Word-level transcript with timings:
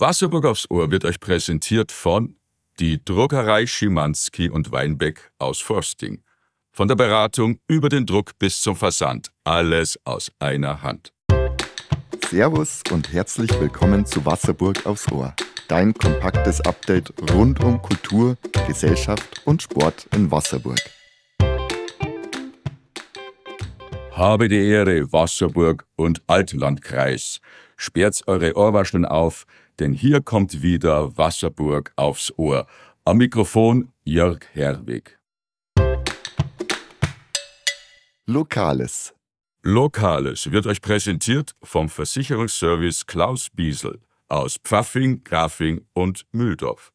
Wasserburg 0.00 0.46
aufs 0.46 0.64
Ohr 0.70 0.90
wird 0.90 1.04
euch 1.04 1.20
präsentiert 1.20 1.92
von 1.92 2.34
die 2.78 3.04
Druckerei 3.04 3.66
Schimanski 3.66 4.48
und 4.48 4.72
Weinbeck 4.72 5.30
aus 5.38 5.60
Forsting. 5.60 6.22
Von 6.72 6.88
der 6.88 6.94
Beratung 6.94 7.58
über 7.68 7.90
den 7.90 8.06
Druck 8.06 8.38
bis 8.38 8.62
zum 8.62 8.76
Versand. 8.76 9.30
Alles 9.44 9.98
aus 10.04 10.32
einer 10.38 10.80
Hand. 10.80 11.12
Servus 12.30 12.80
und 12.90 13.12
herzlich 13.12 13.50
willkommen 13.60 14.06
zu 14.06 14.24
Wasserburg 14.24 14.86
aufs 14.86 15.12
Ohr. 15.12 15.34
Dein 15.68 15.92
kompaktes 15.92 16.62
Update 16.62 17.12
rund 17.34 17.62
um 17.62 17.82
Kultur, 17.82 18.38
Gesellschaft 18.66 19.42
und 19.44 19.60
Sport 19.60 20.08
in 20.16 20.30
Wasserburg. 20.30 20.80
Habe 24.12 24.48
die 24.48 24.66
Ehre, 24.66 25.12
Wasserburg 25.12 25.84
und 25.96 26.22
Altlandkreis. 26.26 27.40
Sperrt 27.76 28.22
eure 28.26 28.56
Ohrwascheln 28.56 29.04
auf, 29.04 29.46
denn 29.80 29.92
hier 29.94 30.20
kommt 30.20 30.62
wieder 30.62 31.16
Wasserburg 31.16 31.92
aufs 31.96 32.32
Ohr. 32.36 32.66
Am 33.04 33.16
Mikrofon 33.16 33.92
Jörg 34.04 34.40
Herwig. 34.52 35.18
Lokales. 38.26 39.14
Lokales 39.62 40.52
wird 40.52 40.66
euch 40.66 40.80
präsentiert 40.80 41.52
vom 41.62 41.88
Versicherungsservice 41.88 43.06
Klaus 43.06 43.48
Biesel 43.50 43.98
aus 44.28 44.58
Pfaffing, 44.62 45.24
Grafing 45.24 45.84
und 45.92 46.24
Mühldorf. 46.32 46.92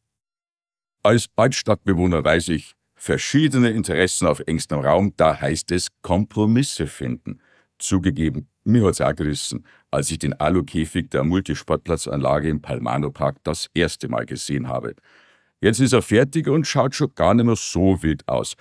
Als 1.02 1.28
Altstadtbewohner 1.36 2.24
weiß 2.24 2.48
ich, 2.48 2.74
verschiedene 2.94 3.70
Interessen 3.70 4.26
auf 4.26 4.40
engstem 4.46 4.80
Raum, 4.80 5.12
da 5.16 5.38
heißt 5.38 5.70
es 5.72 5.88
Kompromisse 6.02 6.86
finden. 6.86 7.40
Zugegeben, 7.78 8.48
mir 8.66 8.84
hat's 8.84 9.00
auch 9.00 9.14
gerissen, 9.14 9.64
als 9.90 10.10
ich 10.10 10.18
den 10.18 10.34
Alukäfig 10.34 11.10
der 11.10 11.24
Multisportplatzanlage 11.24 12.48
im 12.48 12.60
Palmano 12.60 13.10
Park 13.10 13.36
das 13.44 13.70
erste 13.74 14.08
Mal 14.08 14.26
gesehen 14.26 14.68
habe. 14.68 14.94
Jetzt 15.60 15.80
ist 15.80 15.92
er 15.92 16.02
fertig 16.02 16.48
und 16.48 16.66
schaut 16.66 16.94
schon 16.94 17.14
gar 17.14 17.34
nicht 17.34 17.46
mehr 17.46 17.56
so 17.56 18.02
wild 18.02 18.26
aus. 18.28 18.56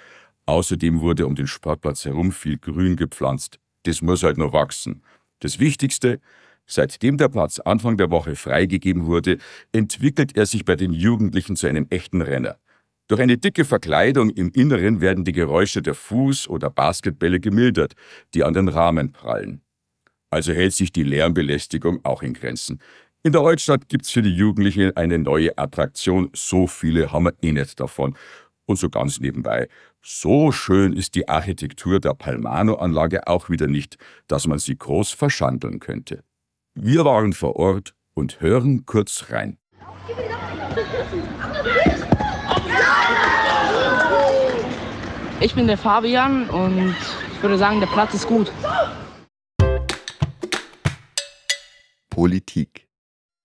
Außerdem 0.46 1.02
wurde 1.02 1.26
um 1.26 1.36
den 1.36 1.48
Sportplatz 1.48 2.06
herum 2.06 2.32
viel 2.32 2.58
Grün 2.58 2.96
gepflanzt. 2.96 3.60
Das 3.84 4.02
muss 4.02 4.24
halt 4.24 4.38
noch 4.38 4.54
wachsen. 4.54 5.04
Das 5.40 5.60
Wichtigste, 5.60 6.20
seitdem 6.66 7.18
der 7.18 7.30
Platz 7.30 7.60
Anfang 7.60 7.98
der 7.98 8.12
Woche 8.12 8.36
freigegeben 8.36 9.06
wurde, 9.06 9.38
entwickelt 9.72 10.38
er 10.38 10.46
sich 10.46 10.66
bei 10.66 10.76
den 10.76 10.94
Jugendlichen 10.94 11.56
zu 11.56 11.68
einem 11.68 11.88
echten 11.90 12.22
Renner. 12.22 12.58
Durch 13.08 13.22
eine 13.22 13.38
dicke 13.38 13.66
Verkleidung 13.66 14.32
im 14.32 14.52
Inneren 14.52 15.00
werden 15.00 15.26
die 15.26 15.32
Geräusche 15.32 15.82
der 15.82 15.96
Fuß- 15.96 16.48
oder 16.48 16.72
Basketbälle 16.72 17.40
gemildert, 17.40 17.94
die 18.34 18.44
an 18.44 18.54
den 18.54 18.68
Rahmen 18.68 19.12
prallen. 19.12 19.62
Also 20.36 20.52
hält 20.52 20.74
sich 20.74 20.92
die 20.92 21.04
Lärmbelästigung 21.04 22.04
auch 22.04 22.22
in 22.22 22.34
Grenzen. 22.34 22.82
In 23.24 23.32
der 23.32 23.40
Altstadt 23.40 23.88
gibt's 23.88 24.12
für 24.12 24.22
die 24.22 24.36
Jugendlichen 24.36 24.92
eine 24.98 25.18
neue 25.18 25.58
Attraktion, 25.58 26.30
so 26.34 26.68
viele 26.68 27.14
haben 27.14 27.24
wir 27.24 27.34
eh 27.42 27.54
nicht 27.54 27.80
davon. 27.80 28.18
Und 28.66 28.78
so 28.78 28.90
ganz 28.90 29.22
nebenbei, 29.22 29.70
so 30.02 30.52
schön 30.52 30.92
ist 30.92 31.16
die 31.16 31.30
Architektur 31.30 32.02
der 32.02 32.16
Palmano-Anlage 32.16 33.28
auch 33.28 33.50
wieder 33.50 33.68
nicht, 33.68 33.98
dass 34.28 34.46
man 34.46 34.60
sie 34.60 34.78
groß 34.78 35.12
verschandeln 35.12 35.80
könnte. 35.80 36.22
Wir 36.74 37.06
waren 37.06 37.32
vor 37.32 37.56
Ort 37.56 37.96
und 38.14 38.42
hören 38.42 38.86
kurz 38.86 39.28
rein. 39.30 39.58
Ich 45.40 45.56
bin 45.56 45.68
der 45.68 45.78
Fabian 45.78 46.50
und 46.50 46.94
ich 47.34 47.42
würde 47.42 47.58
sagen, 47.58 47.80
der 47.80 47.88
Platz 47.88 48.14
ist 48.14 48.28
gut. 48.28 48.52
Politik. 52.16 52.88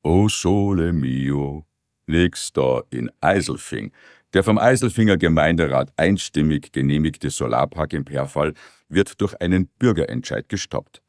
O 0.05 0.29
Sole 0.29 0.93
Mio, 0.93 1.67
nächster 2.07 2.85
in 2.91 3.11
Eiselfing. 3.21 3.91
Der 4.33 4.45
vom 4.45 4.59
Eiselfinger 4.59 5.17
Gemeinderat 5.17 5.93
einstimmig 5.97 6.71
genehmigte 6.71 7.31
Solarpark 7.31 7.93
im 7.95 8.05
Perfall 8.05 8.55
wird 8.89 9.21
durch 9.21 9.35
einen 9.41 9.67
Bürgerentscheid 9.67 10.49
gestoppt. 10.49 11.03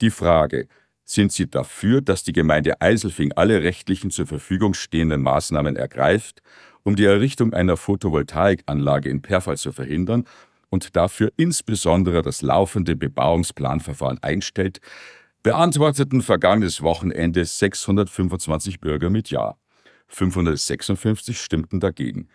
Die 0.00 0.10
Frage, 0.10 0.68
sind 1.02 1.32
Sie 1.32 1.50
dafür, 1.50 2.02
dass 2.02 2.22
die 2.22 2.30
Gemeinde 2.30 2.80
Eiselfing 2.80 3.32
alle 3.32 3.64
rechtlichen 3.64 4.12
zur 4.12 4.28
Verfügung 4.28 4.74
stehenden 4.74 5.22
Maßnahmen 5.22 5.74
ergreift, 5.74 6.40
um 6.84 6.94
die 6.94 7.06
Errichtung 7.06 7.52
einer 7.52 7.76
Photovoltaikanlage 7.76 9.10
in 9.10 9.22
Perfall 9.22 9.56
zu 9.56 9.72
verhindern 9.72 10.24
und 10.70 10.94
dafür 10.94 11.32
insbesondere 11.36 12.22
das 12.22 12.42
laufende 12.42 12.94
Bebauungsplanverfahren 12.94 14.22
einstellt, 14.22 14.80
beantworteten 15.48 16.20
vergangenes 16.20 16.82
Wochenende 16.82 17.42
625 17.42 18.80
Bürger 18.80 19.08
mit 19.08 19.30
Ja. 19.30 19.56
556 20.08 21.40
stimmten 21.40 21.80
dagegen. 21.80 22.28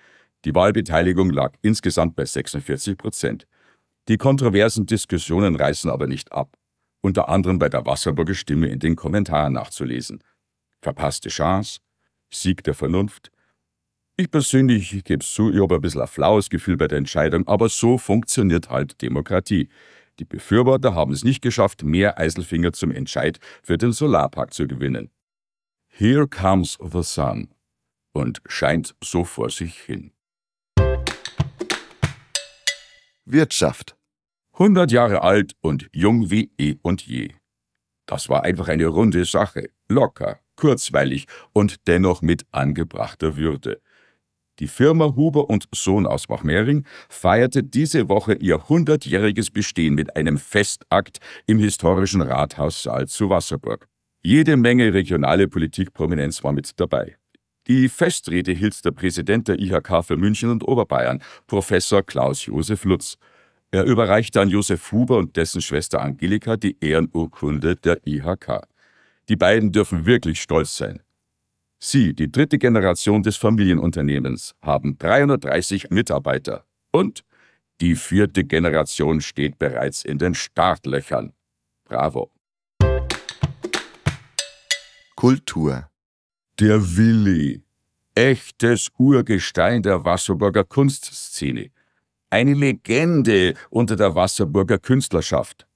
Die 0.45 0.55
Wahlbeteiligung 0.55 1.29
lag 1.29 1.53
insgesamt 1.61 2.15
bei 2.15 2.25
46 2.25 2.97
Prozent. 2.97 3.45
Die 4.07 4.17
kontroversen 4.17 4.87
Diskussionen 4.87 5.55
reißen 5.55 5.91
aber 5.91 6.07
nicht 6.07 6.31
ab. 6.31 6.57
Unter 7.01 7.29
anderem 7.29 7.59
bei 7.59 7.69
der 7.69 7.85
Wasserburger 7.85 8.33
Stimme 8.33 8.65
in 8.69 8.79
den 8.79 8.95
Kommentaren 8.95 9.53
nachzulesen. 9.53 10.23
Verpasste 10.81 11.29
Chance, 11.29 11.81
Sieg 12.31 12.63
der 12.63 12.73
Vernunft. 12.73 13.29
Ich 14.17 14.31
persönlich, 14.31 14.91
ich 14.91 15.03
gebe 15.03 15.23
zu, 15.23 15.51
ich 15.51 15.61
habe 15.61 15.75
ein 15.75 15.81
bisschen 15.81 16.01
ein 16.01 16.07
flaues 16.07 16.49
Gefühl 16.49 16.77
bei 16.77 16.87
der 16.87 16.97
Entscheidung, 16.97 17.47
aber 17.47 17.69
so 17.69 17.99
funktioniert 17.99 18.71
halt 18.71 19.03
Demokratie. 19.03 19.69
Die 20.19 20.25
Befürworter 20.25 20.93
haben 20.93 21.11
es 21.11 21.23
nicht 21.23 21.41
geschafft, 21.41 21.83
mehr 21.83 22.19
Eiselfinger 22.19 22.73
zum 22.73 22.91
Entscheid 22.91 23.39
für 23.63 23.77
den 23.77 23.91
Solarpark 23.91 24.53
zu 24.53 24.67
gewinnen. 24.67 25.09
Here 25.87 26.27
comes 26.27 26.77
the 26.81 27.03
sun 27.03 27.49
und 28.13 28.41
scheint 28.47 28.95
so 29.03 29.23
vor 29.23 29.49
sich 29.49 29.79
hin. 29.79 30.11
Wirtschaft. 33.25 33.95
100 34.53 34.91
Jahre 34.91 35.23
alt 35.23 35.53
und 35.61 35.89
jung 35.93 36.29
wie 36.29 36.51
eh 36.59 36.75
und 36.83 37.01
je. 37.01 37.33
Das 38.05 38.29
war 38.29 38.43
einfach 38.43 38.67
eine 38.67 38.85
runde 38.85 39.25
Sache, 39.25 39.69
locker, 39.87 40.39
kurzweilig 40.55 41.25
und 41.53 41.87
dennoch 41.87 42.21
mit 42.21 42.45
angebrachter 42.51 43.35
Würde. 43.35 43.81
Die 44.59 44.67
Firma 44.67 45.15
Huber 45.15 45.49
und 45.49 45.67
Sohn 45.73 46.05
aus 46.05 46.29
Wachmering 46.29 46.85
feierte 47.09 47.63
diese 47.63 48.07
Woche 48.07 48.33
ihr 48.35 48.57
100-jähriges 48.57 49.51
Bestehen 49.51 49.95
mit 49.95 50.15
einem 50.15 50.37
Festakt 50.37 51.19
im 51.47 51.57
historischen 51.57 52.21
Rathaussaal 52.21 53.07
zu 53.07 53.29
Wasserburg. 53.29 53.87
Jede 54.21 54.55
Menge 54.55 54.93
regionale 54.93 55.47
Politikprominenz 55.47 56.43
war 56.43 56.53
mit 56.53 56.79
dabei. 56.79 57.17
Die 57.67 57.89
Festrede 57.89 58.51
hielt 58.51 58.85
der 58.85 58.91
Präsident 58.91 59.47
der 59.47 59.59
IHK 59.59 60.05
für 60.05 60.17
München 60.17 60.49
und 60.49 60.67
Oberbayern, 60.67 61.23
Professor 61.47 62.03
Klaus-Josef 62.03 62.83
Lutz. 62.83 63.17
Er 63.71 63.85
überreichte 63.85 64.39
an 64.39 64.49
Josef 64.49 64.91
Huber 64.91 65.17
und 65.17 65.35
dessen 65.35 65.61
Schwester 65.61 66.01
Angelika 66.01 66.57
die 66.57 66.77
Ehrenurkunde 66.79 67.75
der 67.75 68.05
IHK. 68.05 68.61
Die 69.29 69.35
beiden 69.35 69.71
dürfen 69.71 70.05
wirklich 70.05 70.41
stolz 70.41 70.77
sein. 70.77 71.01
Sie, 71.85 72.13
die 72.13 72.31
dritte 72.31 72.57
Generation 72.59 73.23
des 73.23 73.35
Familienunternehmens, 73.35 74.55
haben 74.61 74.97
330 74.97 75.89
Mitarbeiter 75.89 76.63
und 76.93 77.25
die 77.81 77.95
vierte 77.97 78.45
Generation 78.45 79.19
steht 79.19 79.59
bereits 79.59 80.05
in 80.05 80.17
den 80.17 80.33
Startlöchern. 80.33 81.33
Bravo. 81.83 82.31
Kultur. 85.17 85.89
Der 86.57 86.95
Willi. 86.95 87.65
Echtes 88.15 88.89
Urgestein 88.97 89.83
der 89.83 90.05
Wasserburger 90.05 90.63
Kunstszene. 90.63 91.69
Eine 92.29 92.53
Legende 92.53 93.55
unter 93.69 93.97
der 93.97 94.15
Wasserburger 94.15 94.79
Künstlerschaft. 94.79 95.67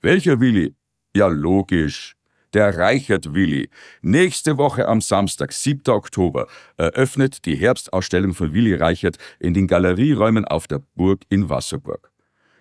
Welcher 0.00 0.40
Willi? 0.40 0.74
Ja, 1.14 1.28
logisch. 1.28 2.16
Der 2.54 2.76
Reichert 2.78 3.34
Willi. 3.34 3.68
Nächste 4.02 4.56
Woche 4.56 4.88
am 4.88 5.00
Samstag, 5.00 5.52
7. 5.52 5.82
Oktober, 5.88 6.46
eröffnet 6.76 7.44
die 7.44 7.56
Herbstausstellung 7.56 8.34
von 8.34 8.54
Willi 8.54 8.74
Reichert 8.74 9.18
in 9.38 9.54
den 9.54 9.66
Galerieräumen 9.66 10.44
auf 10.44 10.66
der 10.66 10.80
Burg 10.94 11.22
in 11.28 11.48
Wasserburg. 11.48 12.10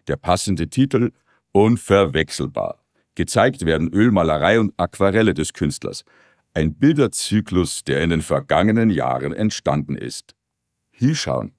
Der 0.08 0.18
passende 0.18 0.68
Titel 0.70 1.12
Unverwechselbar. 1.52 2.84
Gezeigt 3.16 3.66
werden 3.66 3.94
Ölmalerei 3.94 4.60
und 4.60 4.74
Aquarelle 4.78 5.34
des 5.34 5.54
Künstlers. 5.54 6.04
Ein 6.54 6.76
Bilderzyklus, 6.76 7.84
der 7.84 8.02
in 8.02 8.10
den 8.10 8.22
vergangenen 8.22 8.90
Jahren 8.90 9.34
entstanden 9.34 9.96
ist. 9.96 10.36
Hinschauen. 10.92 11.54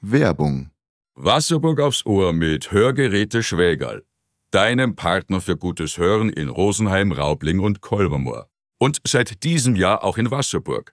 Werbung. 0.00 0.70
Wasserburg 1.14 1.80
aufs 1.80 2.06
Ohr 2.06 2.32
mit 2.32 2.72
Hörgeräte 2.72 3.42
Schwägerl. 3.42 4.04
Deinem 4.50 4.96
Partner 4.96 5.40
für 5.40 5.56
gutes 5.56 5.96
Hören 5.96 6.28
in 6.28 6.48
Rosenheim, 6.48 7.12
Raubling 7.12 7.60
und 7.60 7.82
Kolbermoor. 7.82 8.48
Und 8.78 9.00
seit 9.06 9.44
diesem 9.44 9.76
Jahr 9.76 10.02
auch 10.02 10.18
in 10.18 10.32
Wasserburg. 10.32 10.92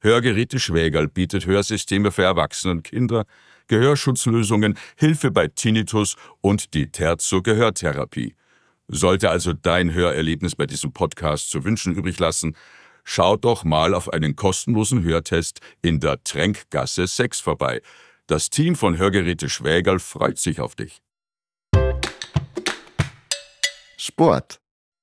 Hörgeräte 0.00 0.58
Schwägerl 0.58 1.08
bietet 1.08 1.44
Hörsysteme 1.44 2.10
für 2.10 2.22
Erwachsene 2.22 2.72
und 2.72 2.84
Kinder, 2.84 3.26
Gehörschutzlösungen, 3.66 4.78
Hilfe 4.96 5.30
bei 5.30 5.48
Tinnitus 5.48 6.16
und 6.40 6.72
die 6.72 6.90
Terzo 6.90 7.42
Gehörtherapie. 7.42 8.36
Sollte 8.88 9.28
also 9.28 9.52
dein 9.52 9.92
Hörerlebnis 9.92 10.56
bei 10.56 10.64
diesem 10.64 10.94
Podcast 10.94 11.50
zu 11.50 11.62
wünschen 11.62 11.94
übrig 11.94 12.18
lassen, 12.18 12.56
schau 13.04 13.36
doch 13.36 13.64
mal 13.64 13.92
auf 13.92 14.10
einen 14.10 14.34
kostenlosen 14.34 15.02
Hörtest 15.02 15.60
in 15.82 16.00
der 16.00 16.24
Tränkgasse 16.24 17.06
6 17.06 17.40
vorbei. 17.40 17.82
Das 18.26 18.48
Team 18.48 18.76
von 18.76 18.96
Hörgeräte 18.96 19.50
Schwägerl 19.50 19.98
freut 19.98 20.38
sich 20.38 20.60
auf 20.60 20.74
dich. 20.74 21.02
Sport. 24.06 24.60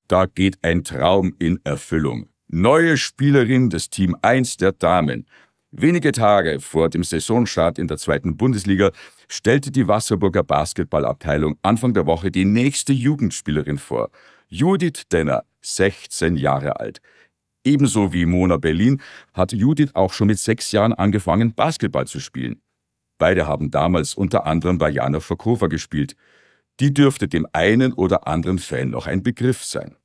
Da 0.08 0.28
geht 0.28 0.60
ein 0.62 0.84
Traum 0.84 1.34
in 1.40 1.60
Erfüllung. 1.64 2.30
Neue 2.48 2.98
Spielerin 2.98 3.72
des 3.72 3.90
Team 3.90 4.16
1 4.22 4.58
der 4.58 4.74
Damen. 4.74 5.26
Wenige 5.72 6.12
Tage 6.12 6.60
vor 6.60 6.88
dem 6.88 7.04
Saisonstart 7.04 7.80
in 7.80 7.88
der 7.88 7.98
zweiten 7.98 8.38
Bundesliga 8.38 8.92
stellte 9.28 9.72
die 9.72 9.88
Wasserburger 9.88 10.44
Basketballabteilung 10.44 11.58
Anfang 11.64 11.96
der 11.96 12.06
Woche 12.06 12.30
die 12.30 12.46
nächste 12.46 12.94
Jugendspielerin 12.94 13.80
vor. 13.80 14.12
Judith 14.50 15.08
Denner, 15.12 15.46
16 15.62 16.36
Jahre 16.36 16.80
alt. 16.80 17.02
Ebenso 17.64 18.14
wie 18.14 18.28
Mona 18.28 18.58
Berlin 18.58 19.02
hat 19.34 19.52
Judith 19.52 19.96
auch 19.96 20.14
schon 20.14 20.28
mit 20.28 20.38
sechs 20.38 20.72
Jahren 20.72 20.94
angefangen, 20.94 21.56
Basketball 21.56 22.06
zu 22.06 22.20
spielen. 22.20 22.62
Beide 23.18 23.48
haben 23.48 23.72
damals 23.72 24.14
unter 24.14 24.46
anderem 24.46 24.78
bei 24.78 24.92
Jana 24.92 25.22
Verkova 25.22 25.66
gespielt. 25.66 26.16
Die 26.80 26.94
dürfte 26.94 27.28
dem 27.28 27.46
einen 27.54 27.94
oder 27.94 28.28
anderen 28.28 28.60
Fan 28.60 28.90
noch 28.90 29.08
ein 29.08 29.24
Begriff 29.24 29.64
sein. 29.64 29.96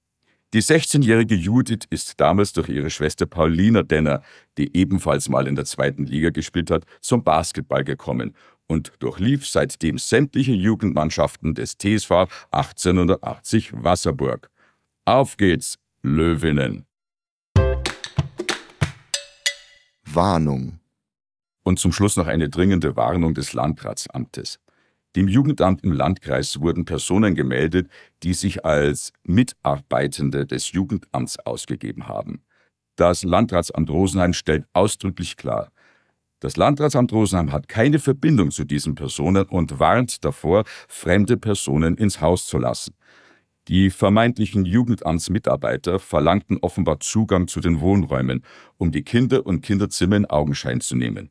Die 0.53 0.63
16-jährige 0.63 1.35
Judith 1.35 1.87
ist 1.91 2.21
damals 2.21 2.53
durch 2.53 2.69
ihre 2.69 2.91
Schwester 2.91 3.27
Paulina 3.27 3.83
Denner, 3.83 4.23
die 4.59 4.77
ebenfalls 4.77 5.29
mal 5.29 5.47
in 5.47 5.57
der 5.57 5.65
zweiten 5.65 6.07
Liga 6.07 6.31
gespielt 6.31 6.71
hat, 6.71 6.85
zum 7.01 7.25
Basketball 7.25 7.85
gekommen 7.85 8.35
und 8.67 8.93
durchlief 9.01 9.47
seitdem 9.47 9.99
sämtliche 9.99 10.53
Jugendmannschaften 10.53 11.55
des 11.55 11.79
TSV 11.79 12.27
1880 12.53 13.73
Wasserburg. 13.83 14.51
Auf 15.05 15.37
geht's, 15.37 15.79
Löwinnen! 16.03 16.87
Warnung. 20.05 20.79
Und 21.65 21.79
zum 21.79 21.93
Schluss 21.93 22.17
noch 22.17 22.29
eine 22.29 22.49
dringende 22.49 22.97
Warnung 22.97 23.35
des 23.35 23.53
Landratsamtes. 23.53 24.59
Dem 25.17 25.29
Jugendamt 25.29 25.83
im 25.83 25.93
Landkreis 25.93 26.61
wurden 26.61 26.85
Personen 26.85 27.35
gemeldet, 27.35 27.89
die 28.23 28.35
sich 28.35 28.65
als 28.65 29.13
Mitarbeitende 29.25 30.47
des 30.47 30.73
Jugendamts 30.73 31.39
ausgegeben 31.39 32.07
haben. 32.07 32.43
Das 32.97 33.25
Landratsamt 33.25 33.91
Rosenheim 33.91 34.35
stellt 34.35 34.67
ausdrücklich 34.75 35.37
klar, 35.37 35.71
das 36.41 36.59
Landratsamt 36.59 37.13
Rosenheim 37.13 37.51
hat 37.51 37.67
keine 37.67 37.99
Verbindung 37.99 38.51
zu 38.51 38.65
diesen 38.65 38.95
Personen 38.95 39.47
und 39.47 39.79
warnt 39.81 40.23
davor, 40.23 40.65
fremde 40.87 41.39
Personen 41.39 41.97
ins 41.97 42.21
Haus 42.21 42.47
zu 42.47 42.59
lassen. 42.59 42.95
Die 43.69 43.89
vermeintlichen 43.89 44.67
Jugendamtsmitarbeiter 44.67 45.99
verlangten 45.99 46.59
offenbar 46.61 47.01
Zugang 47.01 47.49
zu 47.49 47.61
den 47.61 47.81
Wohnräumen, 47.81 48.45
um 48.77 48.93
die 48.93 49.03
Kinder 49.03 49.47
und 49.47 49.63
Kinderzimmer 49.63 50.17
in 50.17 50.27
Augenschein 50.27 50.81
zu 50.83 50.95
nehmen. 50.95 51.31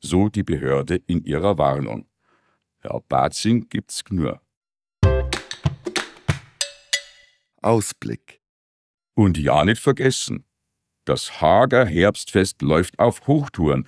So 0.00 0.28
die 0.28 0.42
Behörde 0.42 1.00
in 1.06 1.24
ihrer 1.24 1.56
Warnung. 1.56 2.06
Herr 2.82 3.00
Batzing 3.08 3.68
gibt's 3.68 4.04
Gnur. 4.04 4.40
Ausblick. 7.60 8.40
Und 9.14 9.38
ja 9.38 9.64
nicht 9.64 9.80
vergessen. 9.80 10.44
Das 11.04 11.40
Hager 11.40 11.86
Herbstfest 11.86 12.60
läuft 12.60 12.98
auf 12.98 13.26
Hochtouren. 13.28 13.86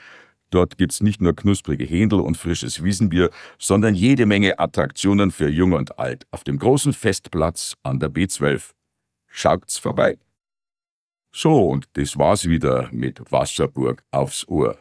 Dort 0.51 0.79
gibt's 0.79 1.01
nicht 1.01 1.21
nur 1.21 1.35
knusprige 1.35 1.85
Händel 1.85 2.21
und 2.21 2.37
frisches 2.37 2.85
Wiesenbier, 2.85 3.31
sondern 3.59 3.97
jede 3.97 4.27
Menge 4.27 4.61
Attraktionen 4.61 5.33
für 5.33 5.49
Jung 5.49 5.73
und 5.73 5.99
Alt 5.99 6.27
auf 6.31 6.45
dem 6.45 6.59
großen 6.59 6.93
Festplatz 6.93 7.75
an 7.83 7.99
der 7.99 8.11
B12. 8.11 8.71
Schaut's 9.27 9.77
vorbei. 9.77 10.19
So, 11.33 11.69
und 11.69 11.89
das 11.95 12.17
war's 12.17 12.49
wieder 12.49 12.89
mit 12.93 13.33
Wasserburg 13.33 14.05
aufs 14.13 14.47
Ohr. 14.47 14.79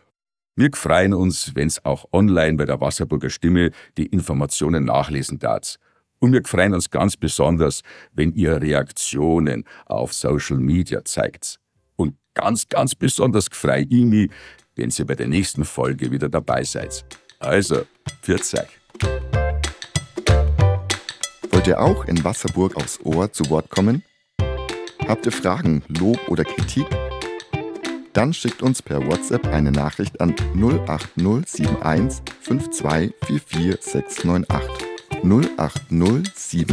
Wir 0.55 0.69
freuen 0.75 1.15
uns, 1.15 1.55
wenn's 1.55 1.83
auch 1.83 2.05
online 2.11 2.57
bei 2.57 2.65
der 2.65 2.79
Wasserburger 2.79 3.31
Stimme 3.31 3.71
die 3.97 4.05
Informationen 4.05 4.85
nachlesen 4.85 5.39
darf. 5.39 5.77
Und 6.19 6.31
wir 6.31 6.43
freuen 6.45 6.75
uns 6.75 6.91
ganz 6.91 7.17
besonders, 7.17 7.81
wenn 8.13 8.33
ihr 8.33 8.61
Reaktionen 8.61 9.63
auf 9.87 10.13
Social 10.13 10.57
Media 10.57 11.03
zeigt. 11.03 11.59
Und 11.95 12.15
ganz, 12.35 12.69
ganz 12.69 12.93
besonders 12.93 13.47
freue 13.51 13.81
ich 13.81 14.05
mich, 14.05 14.29
wenn 14.75 14.91
ihr 14.95 15.05
bei 15.05 15.15
der 15.15 15.27
nächsten 15.27 15.65
Folge 15.65 16.11
wieder 16.11 16.29
dabei 16.29 16.63
seid. 16.63 17.03
Also, 17.39 17.85
pfiat 18.21 18.41
euch. 18.53 18.79
Wollt 21.51 21.67
ihr 21.67 21.81
auch 21.81 22.05
in 22.05 22.23
Wasserburg 22.23 22.75
aufs 22.75 22.99
Ohr 23.03 23.31
zu 23.31 23.49
Wort 23.49 23.71
kommen? 23.71 24.03
Habt 25.07 25.25
ihr 25.25 25.31
Fragen, 25.31 25.83
Lob 25.87 26.19
oder 26.29 26.43
Kritik? 26.43 26.85
Dann 28.13 28.33
schickt 28.33 28.61
uns 28.61 28.83
per 28.83 29.07
WhatsApp 29.07 29.47
eine 29.47 29.71
Nachricht 29.71 30.21
an 30.21 30.35
08071 30.55 32.21
5244698. 32.45 34.59
08071 35.23 36.67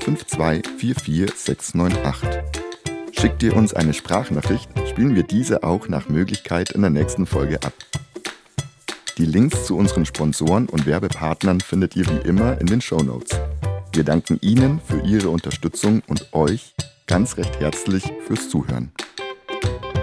5244698. 0.00 2.42
Schickt 3.12 3.42
ihr 3.44 3.56
uns 3.56 3.74
eine 3.74 3.94
Sprachnachricht, 3.94 4.68
spielen 4.88 5.14
wir 5.14 5.22
diese 5.22 5.62
auch 5.62 5.86
nach 5.88 6.08
Möglichkeit 6.08 6.70
in 6.70 6.80
der 6.80 6.90
nächsten 6.90 7.26
Folge 7.26 7.62
ab. 7.62 7.74
Die 9.18 9.26
Links 9.26 9.66
zu 9.66 9.76
unseren 9.76 10.04
Sponsoren 10.04 10.68
und 10.68 10.86
Werbepartnern 10.86 11.60
findet 11.60 11.94
ihr 11.94 12.08
wie 12.08 12.26
immer 12.26 12.60
in 12.60 12.66
den 12.66 12.80
Show 12.80 13.02
Notes. 13.02 13.38
Wir 13.92 14.02
danken 14.02 14.40
Ihnen 14.40 14.80
für 14.80 15.00
Ihre 15.02 15.28
Unterstützung 15.28 16.02
und 16.08 16.32
euch 16.32 16.74
ganz 17.06 17.36
recht 17.36 17.60
herzlich 17.60 18.10
fürs 18.26 18.48
Zuhören. 18.48 18.90